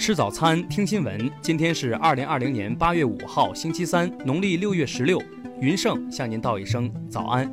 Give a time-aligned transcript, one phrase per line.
[0.00, 1.30] 吃早餐，听新闻。
[1.42, 5.22] 今天是二零二零年八月五号，星期三，农历六月十六。
[5.60, 7.46] 云盛向您道一声早安。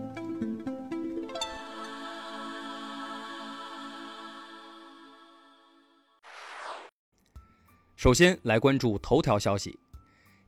[7.98, 9.78] 首先来关注头条消息。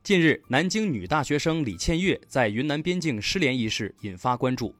[0.02, 4.74] 近日，南京女大学生李倩月在云南边境失联一事引发关注。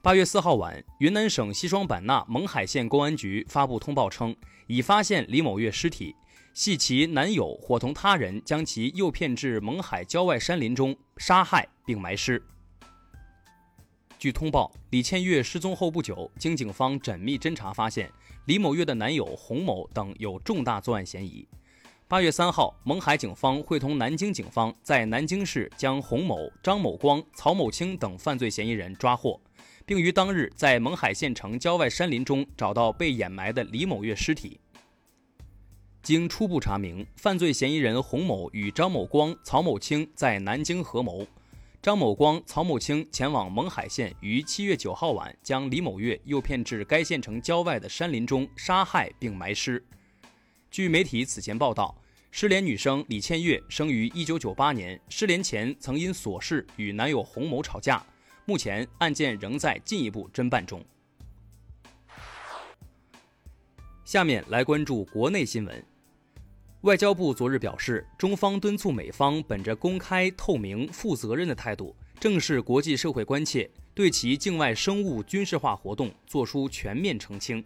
[0.00, 4.34] 八月四号晚，云南省西双版纳勐海县公安局发布通报称，
[4.66, 6.16] 已发现李某月尸体。
[6.54, 12.40] 系其男友伙同他人将其诱骗至勐海郊外山林中杀害并埋尸。
[14.20, 18.08] 据通报，李倩月失踪后不久，经警方缜密侦查发现，
[18.46, 21.44] 李某月的男友洪某等有重大作案嫌疑。
[22.06, 29.40] 八月三号，勐海警方会同南京警方在南京市将洪某、张某光、曹某清等犯罪嫌疑人抓获，
[29.84, 34.60] 并于当日在勐海县城郊外山林中找到被掩埋的李某月尸体。
[36.04, 41.26] 经初步查明，犯罪嫌疑人洪某与张某光、曹某清在南京合谋，
[41.80, 49.82] 张某光、曹某清前往勐海县，于七月九号晚将李某月诱骗至该县城郊外的山林中杀害并埋尸。
[50.70, 51.96] 据媒体此前报道，
[52.30, 58.04] 失联女生李倩月生于一九九八年，失联前曾因琐事与男友洪某吵架，
[58.44, 60.84] 目前案件仍在进一步侦办中。
[64.04, 65.82] 下面来关注国内新闻。
[66.84, 77.64] 外交部昨日表示，中方敦促美方本着公开、透明、负责任的态度，正视国际社会关切，对其境外生物军事化活动作出全面澄清。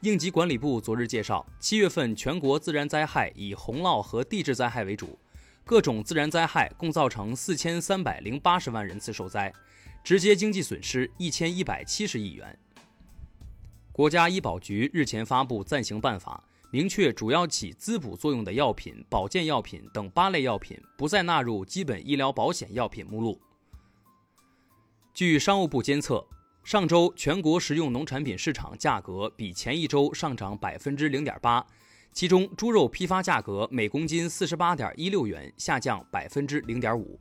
[0.00, 5.18] 应急管理部昨日介绍，七月份全国自然灾害以洪涝和地质灾害为主，
[5.62, 9.52] 各种自然灾害共造成四千三百零八十万人次受灾，
[10.02, 12.58] 直接经济损失一千一百七十亿元。
[13.92, 16.42] 国家医保局日前发布暂行办法。
[16.70, 23.40] 明确主要起滋补作用的药品、保健药品等八类药品不再纳入基本医疗保险药品目录。
[25.14, 26.22] 据商务部监测，
[26.62, 31.66] 上周全国食用农产品市场价格比前一周上涨百分之零点八，
[32.12, 37.18] 其中猪肉批发价格每公斤四十八点一六元，下降百分之零点五。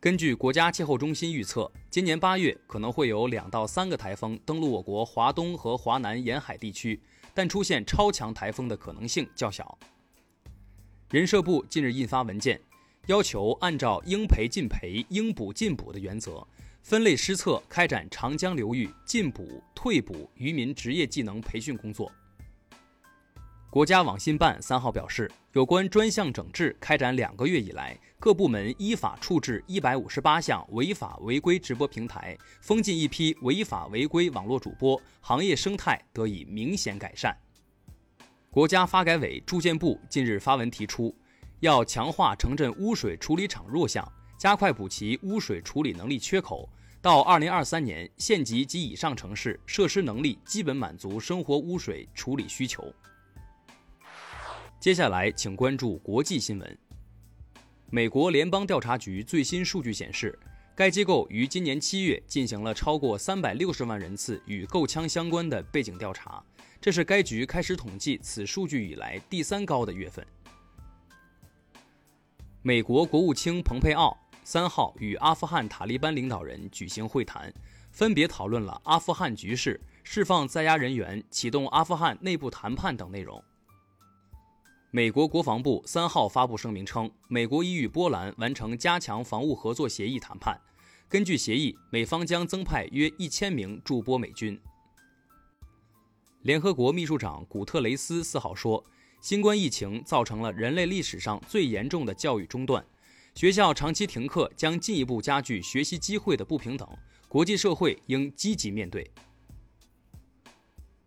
[0.00, 6.98] 根据国家气候中心预测，今年八月可能会有两到三个台风登陆我国华东和华南沿海地区。
[7.34, 9.78] 但出现超强台风的可能性较小。
[11.10, 12.60] 人社部近日印发文件，
[13.06, 16.46] 要求按照应赔尽赔、应补尽补的原则，
[16.82, 22.12] 分类施策开展长江流域进补、退补渔民职业技能培训工作。
[23.70, 37.32] 国家网信办三号表示，有关专项整治开展两个月以来，各部门依法处置一百五十八项违法违规直播平台，封禁一批违法违规网络主播，行业生态得以明显改善。
[38.50, 41.14] 国家发改委、住建部近日发文提出，
[41.60, 44.04] 要强化城镇污水处理厂弱项，
[44.36, 46.68] 加快补齐污水处理能力缺口，
[47.00, 52.92] 到二零二三年，县级及以上城市设施能力基本满足生活污水处理需求。
[54.80, 56.78] 接下来，请关注国际新闻。
[57.90, 60.38] 美国联邦调查局最新数据显示，
[60.74, 66.42] 该机构于今年七月进行了超过三百六十万人次与购枪相关的背景调查，
[66.80, 70.26] 这是该局开始统计此数据以来第三高的月份。
[72.62, 77.52] 美国国务卿蓬佩奥三号与阿富汗塔利班领导人举行会谈，
[77.90, 83.44] 分别讨论了阿富汗局势、释放在押人员、启动阿富汗内部谈判等内容。
[84.92, 90.60] 美国国防部三号发布声明称，美国已与波兰完成加强防务合作协议谈判。
[91.08, 94.60] 根据协议，美方将增派约一千名驻波美军。
[96.42, 98.84] 联合国秘书长古特雷斯四号说，
[99.20, 102.84] 新冠疫情造成了人类历史上最严重的教育中断，
[103.36, 106.88] 学校长期停课将进一步加剧学习机会的不平等，
[107.28, 109.08] 国际社会应积极面对。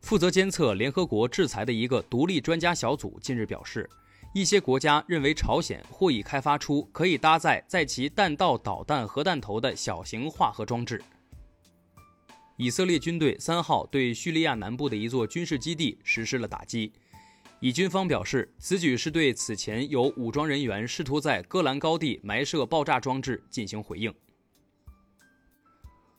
[0.03, 3.89] 负责监测联合国制裁的一个独立专家小组近日表示，
[4.33, 11.01] 一些国家认为朝鲜或已开发出可以搭载在其弹道导弹核弹头的小型化核装置。
[12.57, 16.91] 以色列军队三号对叙利亚南部的一座军事基地实施了打击，
[17.61, 24.13] 以军方表示，此举是对此前有武装人员试图在戈兰高地埋设爆炸装置进行回应。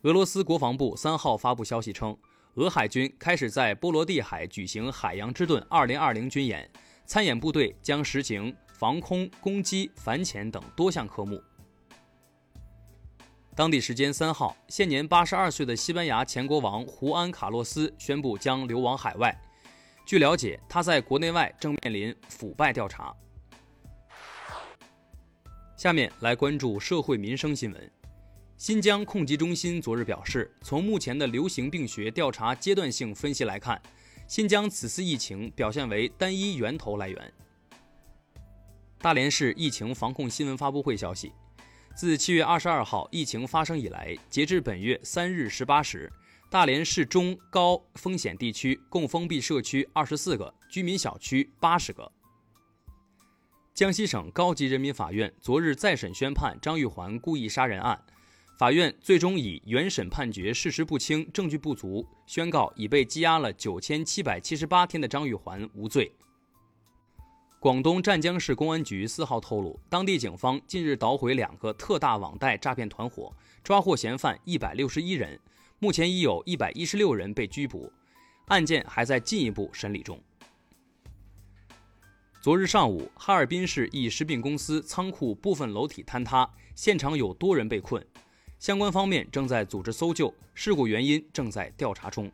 [0.04, 2.16] 俄罗斯国防部三号发布消息称。
[2.54, 6.70] 俄海军开始在波罗的海举行“海洋之盾 ”2020 军演，
[7.04, 11.42] 参演部队将实行防空、攻击、反潜等多项科目。
[13.56, 19.36] 当地时间三号，现年八十二岁的西班牙前国王胡安·卡洛斯宣布将流亡海外。
[20.06, 23.12] 据了解，他在国内外正面临腐败调查。
[25.76, 27.90] 下面来关注社会民生新闻。
[28.56, 33.80] 新疆控疾中心昨日表示，从目前的流行病学调查阶段性分析来看，
[34.28, 37.32] 新疆此次疫情表现为单一源头来源。
[38.98, 41.32] 大连市疫情防控新闻发布会消息，
[41.96, 46.10] 自七月二十二号疫情发生以来，截至本月三日十八时，
[46.48, 52.10] 大连市中高风险地区共封闭社区二十四个，居民小区八十个。
[53.74, 58.00] 江西省高级人民法院昨日再审宣判张玉环故意杀人案，
[58.56, 66.12] 法院最终以原审判决事实不清、证据不足，宣告已被羁押了九千七百七十八天的张玉环无罪。
[67.58, 73.34] 广东湛江市公安局四号透露，当地警方近日捣毁两个特大网贷诈骗团伙，
[73.64, 75.40] 抓获嫌犯一百六十一人，
[75.80, 77.92] 目前已有一百一十六人被拘捕，
[78.46, 80.22] 案件还在进一步审理中。
[82.40, 88.06] 昨日上午，哈尔滨市一食品公司仓库部分楼体坍塌，现场有多人被困，
[88.64, 92.32] 相关方面正在组织搜救，事故原因正在调查中。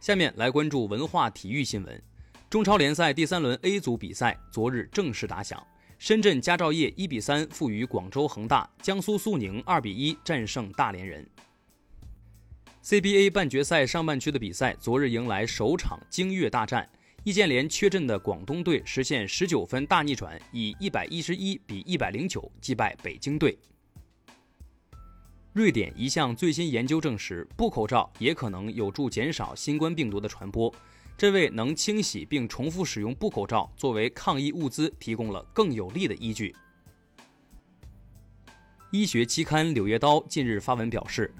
[0.00, 2.02] 下面来关注文化体育新闻。
[2.50, 5.66] 中超联赛第三轮 A 组比赛昨日正式打响，
[5.98, 11.26] 深圳佳兆业一比三负于广州恒大，江苏苏宁二比一战胜大连人。
[12.84, 16.86] CBA 半决赛上半区的比赛昨日迎来首场京粤大战，
[17.22, 23.58] 易建联缺阵的广东队实现十九分大逆转，以一百一十一比一百零九击败北京队。
[25.52, 30.72] 瑞典一项最新研究证实，布口罩也可能有助减少新冠病毒的传播。
[31.18, 36.56] 这为能清洗并重复使用布口罩作为抗疫物资提供了更有力的依据。
[38.90, 41.30] 医学期刊《柳叶刀》近日发文表示，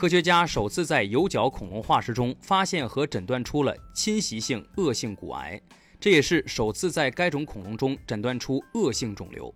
[0.00, 5.60] 科学家首次在有角恐龙化石中发现和诊断出了侵袭性恶性骨癌，
[6.00, 9.54] 这也是首次在该种恐龙中诊断出恶性肿瘤。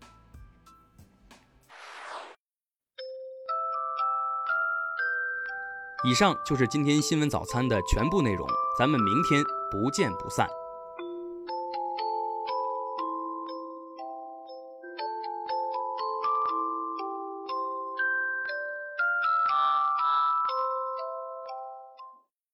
[6.06, 8.46] 以上就是今天新闻早餐的全部内容，
[8.78, 10.46] 咱们明天不见不散。